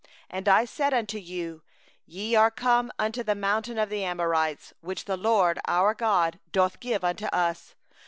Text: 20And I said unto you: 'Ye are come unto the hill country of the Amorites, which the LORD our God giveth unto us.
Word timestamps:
20And 0.33 0.47
I 0.47 0.65
said 0.65 0.95
unto 0.95 1.19
you: 1.19 1.61
'Ye 2.07 2.33
are 2.33 2.49
come 2.49 2.91
unto 2.97 3.21
the 3.21 3.35
hill 3.35 3.41
country 3.43 3.77
of 3.77 3.89
the 3.89 4.03
Amorites, 4.03 4.73
which 4.81 5.05
the 5.05 5.15
LORD 5.15 5.59
our 5.67 5.93
God 5.93 6.39
giveth 6.51 7.03
unto 7.03 7.25
us. 7.27 7.75